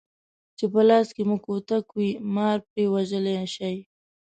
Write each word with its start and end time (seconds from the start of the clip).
چې 0.57 0.65
په 0.73 0.81
لاس 0.89 1.07
کې 1.15 1.23
مو 1.29 1.37
کوتک 1.45 1.85
وي 1.97 2.09
مار 2.35 2.57
پرې 2.69 2.83
وژلی 2.93 3.35
شئ. 3.55 3.77